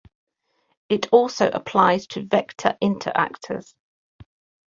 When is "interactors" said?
2.81-3.75